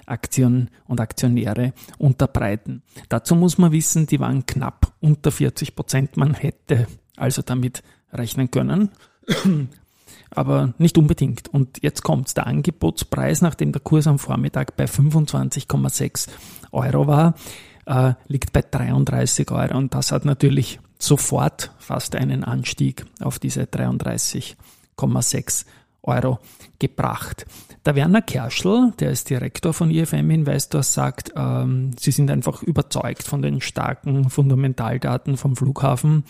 [0.06, 2.84] Aktien und Aktionäre unterbreiten.
[3.10, 6.18] Dazu muss man wissen, die waren knapp unter 40 Prozent.
[6.18, 8.90] Man hätte also damit rechnen können,
[10.30, 11.50] aber nicht unbedingt.
[11.50, 12.34] Und jetzt kommt's.
[12.34, 16.30] Der Angebotspreis, nachdem der Kurs am Vormittag bei 25,6
[16.72, 17.36] Euro war,
[17.86, 19.78] äh, liegt bei 33 Euro.
[19.78, 25.66] Und das hat natürlich sofort fast einen Anstieg auf diese 33,6
[26.04, 26.40] Euro
[26.80, 27.46] gebracht.
[27.86, 33.24] Der Werner Kerschl, der ist Direktor von IFM Investors, sagt, ähm, sie sind einfach überzeugt
[33.24, 36.24] von den starken Fundamentaldaten vom Flughafen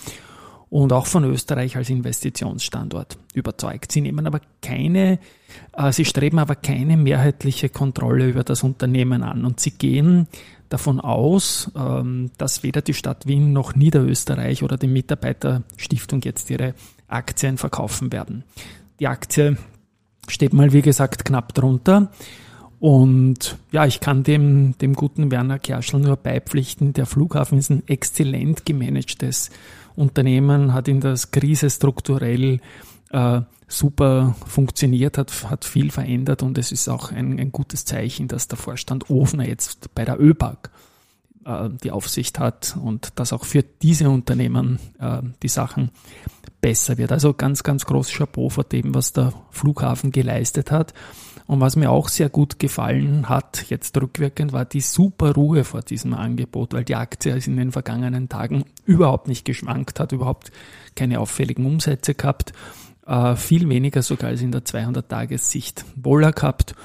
[0.70, 3.92] und auch von Österreich als Investitionsstandort überzeugt.
[3.92, 5.20] Sie nehmen aber keine,
[5.74, 10.28] äh, sie streben aber keine mehrheitliche Kontrolle über das Unternehmen an und sie gehen
[10.74, 16.74] davon aus, ähm, dass weder die Stadt Wien noch Niederösterreich oder die Mitarbeiterstiftung jetzt ihre
[17.08, 18.44] Aktien verkaufen werden.
[19.00, 19.58] Die Aktie
[20.28, 22.12] steht mal, wie gesagt, knapp drunter.
[22.80, 26.94] Und ja, ich kann dem, dem guten Werner Kerschl nur beipflichten.
[26.94, 29.52] Der Flughafen ist ein exzellent gemanagtes
[29.96, 32.60] Unternehmen, hat in der Krise strukturell
[33.14, 38.28] äh, super funktioniert, hat, hat viel verändert und es ist auch ein, ein gutes Zeichen,
[38.28, 40.70] dass der Vorstand Ofner jetzt bei der ÖBAG
[41.46, 45.92] äh, die Aufsicht hat und dass auch für diese Unternehmen äh, die Sachen
[46.62, 47.12] besser wird.
[47.12, 50.94] Also ganz, ganz groß Chapeau vor dem, was der Flughafen geleistet hat.
[51.46, 55.82] Und was mir auch sehr gut gefallen hat, jetzt rückwirkend, war die super Ruhe vor
[55.82, 60.54] diesem Angebot, weil die Aktie in den vergangenen Tagen überhaupt nicht geschwankt hat, überhaupt
[60.96, 62.54] keine auffälligen Umsätze gehabt,
[63.06, 66.76] äh, viel weniger sogar als in der 200-Tages-Sicht Wohler gehabt.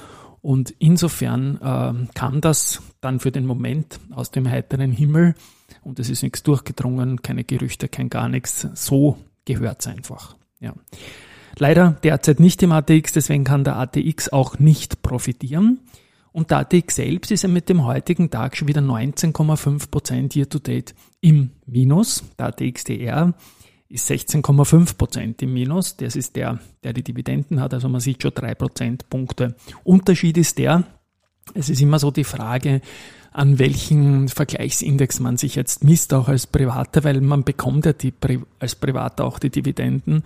[0.40, 5.34] Und insofern äh, kann das dann für den Moment aus dem heiteren Himmel,
[5.82, 10.36] und es ist nichts durchgedrungen, keine Gerüchte, kein gar nichts, so gehört einfach.
[10.60, 10.74] Ja.
[11.58, 15.80] Leider derzeit nicht im ATX, deswegen kann der ATX auch nicht profitieren.
[16.30, 20.58] Und der ATX selbst ist ja mit dem heutigen Tag schon wieder 19,5% year to
[20.58, 22.22] date im Minus.
[22.38, 23.34] Der ATXDR
[23.88, 25.96] ist 16,5% im Minus.
[25.96, 27.72] Das ist der, der die Dividenden hat.
[27.74, 29.56] Also man sieht schon drei Prozentpunkte.
[29.84, 30.84] Unterschied ist der,
[31.54, 32.82] es ist immer so die Frage,
[33.32, 38.12] an welchen Vergleichsindex man sich jetzt misst, auch als Privater, weil man bekommt ja die,
[38.58, 40.24] als Privater auch die Dividenden,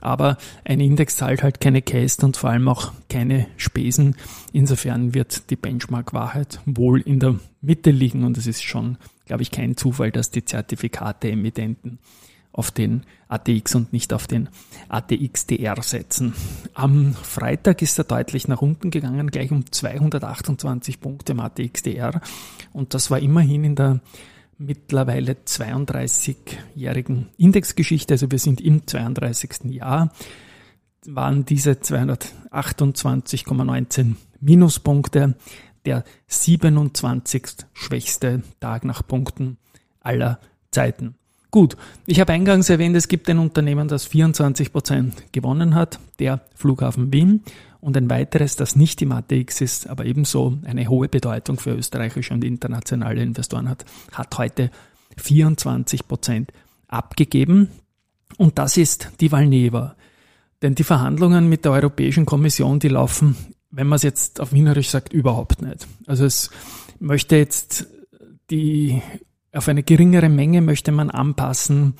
[0.00, 4.16] aber ein Index zahlt halt keine Käst und vor allem auch keine Spesen.
[4.52, 9.50] Insofern wird die Benchmark-Wahrheit wohl in der Mitte liegen und es ist schon, glaube ich,
[9.50, 11.98] kein Zufall, dass die Zertifikate-Emittenten
[12.54, 14.48] auf den ATX und nicht auf den
[14.88, 16.34] ATXDR setzen.
[16.72, 22.20] Am Freitag ist er deutlich nach unten gegangen, gleich um 228 Punkte im ATXDR.
[22.72, 24.00] Und das war immerhin in der
[24.56, 29.64] mittlerweile 32-jährigen Indexgeschichte, also wir sind im 32.
[29.64, 30.12] Jahr,
[31.04, 35.34] waren diese 228,19 Minuspunkte.
[35.84, 37.66] der 27.
[37.74, 39.58] schwächste Tag nach Punkten
[40.00, 40.40] aller
[40.70, 41.16] Zeiten.
[41.54, 46.40] Gut, ich habe eingangs erwähnt, es gibt ein Unternehmen, das 24 Prozent gewonnen hat, der
[46.56, 47.44] Flughafen Wien,
[47.80, 52.34] und ein weiteres, das nicht im ATX ist, aber ebenso eine hohe Bedeutung für österreichische
[52.34, 54.72] und internationale Investoren hat, hat heute
[55.16, 56.50] 24 Prozent
[56.88, 57.68] abgegeben.
[58.36, 59.94] Und das ist die Valneva.
[60.60, 63.36] Denn die Verhandlungen mit der Europäischen Kommission, die laufen,
[63.70, 65.86] wenn man es jetzt auf Wienerisch sagt, überhaupt nicht.
[66.08, 66.50] Also es
[66.98, 67.86] möchte jetzt
[68.50, 69.00] die,
[69.54, 71.94] auf eine geringere Menge möchte man anpassen.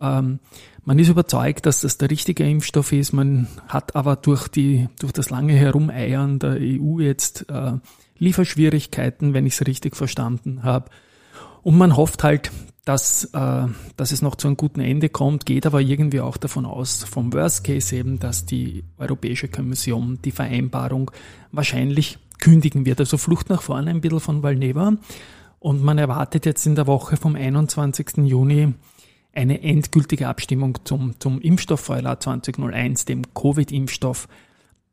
[0.00, 0.40] Ähm,
[0.84, 3.12] man ist überzeugt, dass das der richtige Impfstoff ist.
[3.12, 7.74] Man hat aber durch die, durch das lange Herumeiern der EU jetzt äh,
[8.18, 10.90] Lieferschwierigkeiten, wenn ich es richtig verstanden habe.
[11.62, 12.50] Und man hofft halt,
[12.84, 13.66] dass, äh,
[13.96, 17.32] dass es noch zu einem guten Ende kommt, geht aber irgendwie auch davon aus, vom
[17.32, 21.12] Worst Case eben, dass die Europäische Kommission die Vereinbarung
[21.52, 22.98] wahrscheinlich kündigen wird.
[22.98, 24.94] Also Flucht nach vorne ein bisschen von Valneva.
[25.62, 28.16] Und man erwartet jetzt in der Woche vom 21.
[28.24, 28.74] Juni
[29.32, 34.26] eine endgültige Abstimmung zum, zum Impfstoff VLA 2001, dem Covid-Impfstoff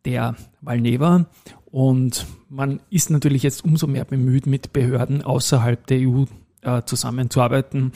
[0.05, 1.25] der Valneva.
[1.71, 6.25] Und man ist natürlich jetzt umso mehr bemüht, mit Behörden außerhalb der EU
[6.61, 7.91] äh, zusammenzuarbeiten.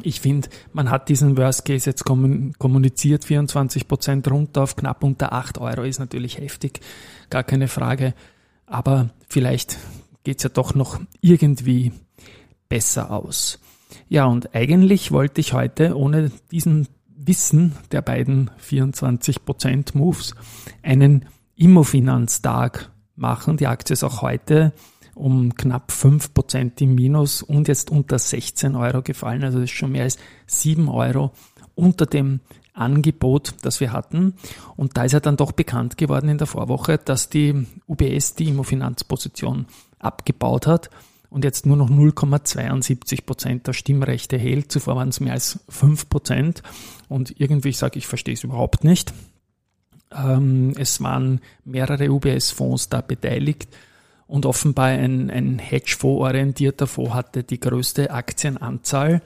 [0.00, 5.34] Ich finde, man hat diesen Worst Case jetzt kommuniziert, 24 Prozent runter auf knapp unter
[5.34, 6.80] 8 Euro ist natürlich heftig,
[7.28, 8.14] gar keine Frage.
[8.64, 9.76] Aber vielleicht
[10.28, 11.90] geht's ja doch noch irgendwie
[12.68, 13.60] besser aus.
[14.10, 16.86] Ja, und eigentlich wollte ich heute ohne diesen
[17.16, 20.34] Wissen der beiden 24 Prozent Moves
[20.82, 21.24] einen
[21.56, 23.56] Immofinanztag machen.
[23.56, 24.74] Die Aktie ist auch heute
[25.14, 29.42] um knapp 5% im Minus und jetzt unter 16 Euro gefallen.
[29.44, 31.32] Also das ist schon mehr als 7 Euro
[31.74, 32.40] unter dem
[32.74, 34.34] Angebot, das wir hatten.
[34.76, 38.50] Und da ist ja dann doch bekannt geworden in der Vorwoche, dass die UBS die
[38.50, 39.64] Immofinanzposition
[39.98, 40.90] abgebaut hat
[41.30, 44.72] und jetzt nur noch 0,72 Prozent der Stimmrechte hält.
[44.72, 46.62] Zuvor waren es mehr als 5 Prozent.
[47.08, 49.12] Und irgendwie, ich sage, ich verstehe es überhaupt nicht.
[50.10, 53.68] Ähm, es waren mehrere UBS-Fonds da beteiligt
[54.26, 59.22] und offenbar ein, ein Hedgefonds-orientierter Fonds hatte die größte Aktienanzahl.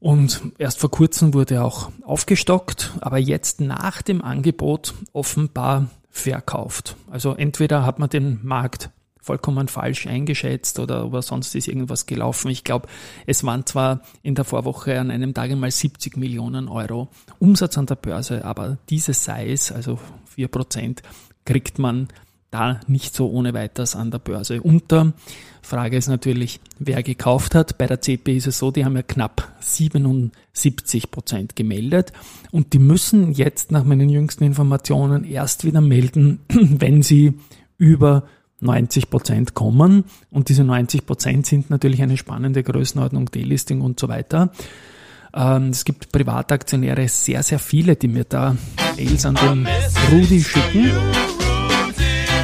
[0.00, 6.96] Und erst vor kurzem wurde auch aufgestockt, aber jetzt nach dem Angebot offenbar verkauft.
[7.10, 8.90] Also entweder hat man den Markt
[9.28, 12.50] vollkommen falsch eingeschätzt oder, oder sonst ist irgendwas gelaufen.
[12.50, 12.88] Ich glaube,
[13.26, 17.08] es waren zwar in der Vorwoche an einem Tag einmal 70 Millionen Euro
[17.38, 19.98] Umsatz an der Börse, aber diese Size, also
[20.34, 21.02] 4 Prozent,
[21.44, 22.08] kriegt man
[22.50, 25.12] da nicht so ohne weiteres an der Börse unter.
[25.60, 27.76] Frage ist natürlich, wer gekauft hat.
[27.76, 32.14] Bei der CP ist es so, die haben ja knapp 77 Prozent gemeldet
[32.50, 37.34] und die müssen jetzt nach meinen jüngsten Informationen erst wieder melden, wenn sie
[37.76, 38.24] über
[38.60, 40.04] 90 Prozent kommen.
[40.30, 44.50] Und diese 90 Prozent sind natürlich eine spannende Größenordnung, Delisting und so weiter.
[45.34, 48.56] Ähm, es gibt Privataktionäre, sehr, sehr viele, die mir da
[48.96, 49.68] Mails an den
[50.10, 50.90] Rudi schicken.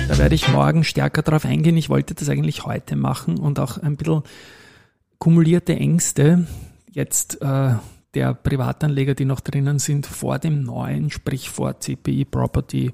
[0.09, 1.77] Da werde ich morgen stärker drauf eingehen.
[1.77, 4.23] Ich wollte das eigentlich heute machen und auch ein bisschen
[5.19, 6.47] kumulierte Ängste
[6.93, 7.75] jetzt äh,
[8.15, 12.93] der Privatanleger, die noch drinnen sind, vor dem neuen, sprich vor CPI Property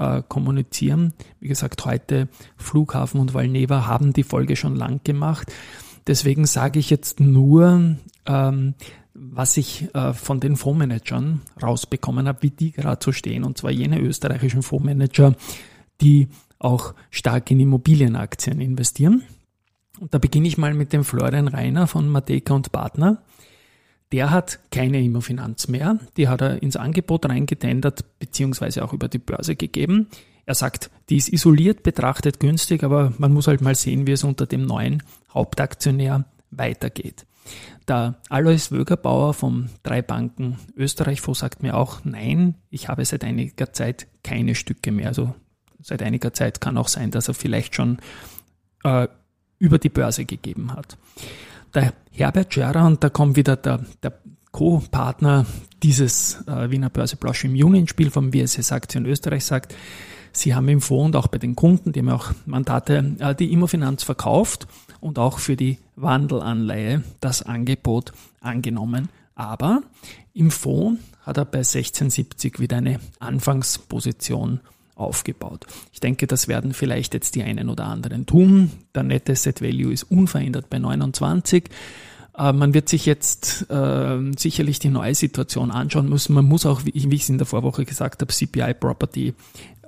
[0.00, 1.12] äh, kommunizieren.
[1.38, 5.52] Wie gesagt, heute Flughafen und Valneva haben die Folge schon lang gemacht.
[6.06, 7.96] Deswegen sage ich jetzt nur,
[8.26, 8.74] ähm,
[9.12, 13.44] was ich äh, von den Fondsmanagern rausbekommen habe, wie die gerade so stehen.
[13.44, 15.34] Und zwar jene österreichischen Fondsmanager,
[16.00, 19.22] die auch stark in Immobilienaktien investieren.
[20.00, 23.22] Und da beginne ich mal mit dem Florian Reiner von Mateka und Partner.
[24.12, 25.98] Der hat keine Immofinanz mehr.
[26.16, 30.08] Die hat er ins Angebot reingetendert, beziehungsweise auch über die Börse gegeben.
[30.46, 34.24] Er sagt, die ist isoliert betrachtet günstig, aber man muss halt mal sehen, wie es
[34.24, 35.02] unter dem neuen
[35.32, 37.24] Hauptaktionär weitergeht.
[37.86, 43.24] Der Alois Wögerbauer vom Drei Banken Österreich Fonds sagt mir auch, nein, ich habe seit
[43.24, 45.08] einiger Zeit keine Stücke mehr.
[45.08, 45.34] Also
[45.80, 47.98] seit einiger Zeit kann auch sein, dass er vielleicht schon
[48.84, 49.08] äh,
[49.58, 50.96] über die Börse gegeben hat.
[51.74, 54.12] Der Herbert Scherer, und da kommt wieder der, der
[54.50, 55.46] Co-Partner
[55.82, 59.74] dieses äh, Wiener Börseplausch im Juni ins Spiel vom WSS Aktien Österreich sagt,
[60.32, 63.52] sie haben im Fonds und auch bei den Kunden, die haben auch Mandate, äh, die
[63.52, 64.66] Immofinanz verkauft
[64.98, 69.08] und auch für die Wandelanleihe das Angebot angenommen.
[69.36, 69.82] Aber
[70.34, 74.60] im Fonds hat er bei 1670 wieder eine Anfangsposition
[75.00, 75.66] aufgebaut.
[75.92, 78.70] Ich denke, das werden vielleicht jetzt die einen oder anderen tun.
[78.94, 81.64] Der Net Asset Value ist unverändert bei 29.
[82.36, 86.34] Äh, man wird sich jetzt äh, sicherlich die neue Situation anschauen müssen.
[86.34, 89.34] Man muss auch, wie ich es in der Vorwoche gesagt habe, CPI Property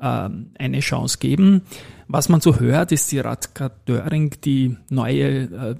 [0.00, 1.62] ähm, eine Chance geben.
[2.08, 5.74] Was man so hört, ist die Radka Döring, die neue äh,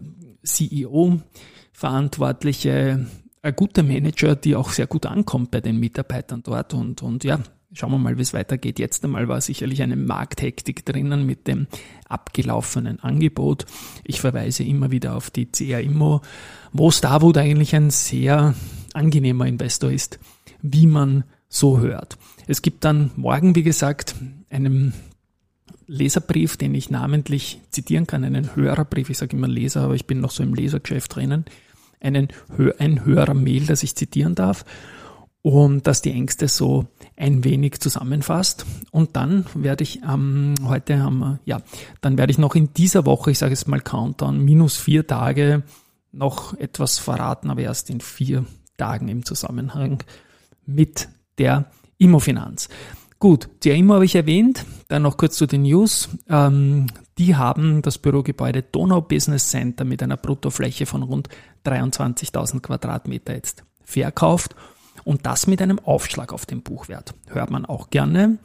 [0.44, 3.06] CEO-Verantwortliche,
[3.42, 7.40] ein guter Manager, die auch sehr gut ankommt bei den Mitarbeitern dort und, und ja,
[7.72, 8.78] schauen wir mal, wie es weitergeht.
[8.78, 11.66] Jetzt einmal war sicherlich eine Markthektik drinnen mit dem
[12.08, 13.66] abgelaufenen Angebot.
[14.04, 16.20] Ich verweise immer wieder auf die CA Immo,
[16.72, 18.54] wo Starwood eigentlich ein sehr
[18.92, 20.18] angenehmer Investor ist,
[20.60, 22.18] wie man so hört.
[22.46, 24.14] Es gibt dann morgen, wie gesagt,
[24.50, 24.92] einen
[25.86, 30.20] Leserbrief, den ich namentlich zitieren kann, einen Hörerbrief, ich sage immer Leser, aber ich bin
[30.20, 31.44] noch so im Lesergeschäft drinnen,
[32.00, 32.28] einen,
[32.78, 34.64] ein Hörermail, das ich zitieren darf
[35.42, 38.64] und dass die Ängste so ein wenig zusammenfasst.
[38.92, 41.60] Und dann werde ich ähm, heute haben ja,
[42.00, 45.64] dann werde ich noch in dieser Woche, ich sage jetzt mal Countdown, minus vier Tage
[46.12, 48.44] noch etwas verraten, aber erst in vier
[48.76, 50.02] Tagen im Zusammenhang
[50.64, 51.08] mit
[51.38, 52.68] der Immofinanz.
[53.18, 54.64] Gut, die Immo habe ich erwähnt.
[54.88, 56.08] Dann noch kurz zu den News.
[56.28, 61.28] Ähm, die haben das Bürogebäude Donau Business Center mit einer Bruttofläche von rund
[61.64, 64.56] 23.000 Quadratmeter jetzt verkauft
[65.04, 67.14] und das mit einem Aufschlag auf den Buchwert.
[67.28, 68.38] Hört man auch gerne.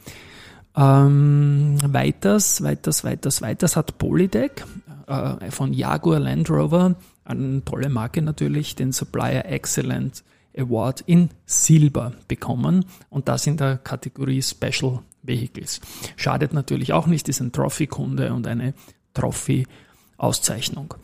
[0.76, 4.64] Ähm, weiters, weiters, weiters, weiters hat Polydeck
[5.06, 10.22] äh, von Jaguar Land Rover, eine tolle Marke natürlich, den Supplier Excellent
[10.56, 15.80] Award in Silber bekommen und das in der Kategorie Special Vehicles.
[16.16, 18.74] Schadet natürlich auch nicht, ist ein Trophy-Kunde und eine
[19.14, 20.94] Trophy-Auszeichnung.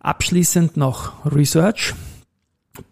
[0.00, 1.94] Abschließend noch Research.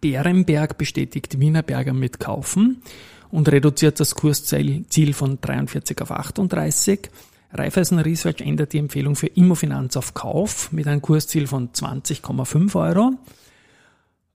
[0.01, 2.83] Bärenberg bestätigt Wienerberger mit Kaufen
[3.31, 7.11] und reduziert das Kursziel von 43 auf 38.
[7.53, 13.13] Raiffeisen Research ändert die Empfehlung für Immofinanz auf Kauf mit einem Kursziel von 20,5 Euro.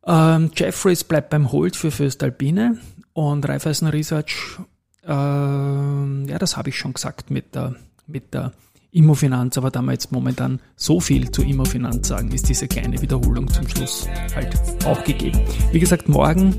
[0.05, 2.79] Ähm, Jeffreys bleibt beim Hold für Föstalpine
[3.13, 4.57] und Raiffeisen Research,
[5.05, 7.75] ähm, ja, das habe ich schon gesagt mit der,
[8.05, 8.53] mit der
[8.91, 13.47] Immofinanz, aber da wir jetzt momentan so viel zu Immofinanz sagen, ist diese kleine Wiederholung
[13.49, 14.49] zum Schluss halt
[14.85, 15.39] auch gegeben.
[15.71, 16.55] Wie gesagt, morgen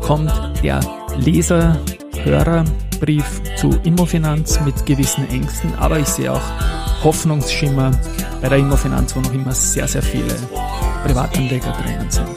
[0.00, 0.80] kommt der
[1.18, 1.78] Leser,
[2.24, 6.42] Hörerbrief zu Immofinanz mit gewissen Ängsten, aber ich sehe auch
[7.02, 7.90] Hoffnungsschimmer
[8.40, 10.34] bei der Immofinanz, wo noch immer sehr, sehr viele
[11.04, 12.28] Privatanleger drinnen sind.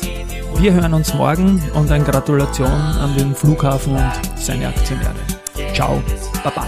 [0.58, 5.16] Wir hören uns morgen und eine Gratulation an den Flughafen und seine Aktionäre.
[5.74, 6.02] Ciao,
[6.44, 6.66] Baba.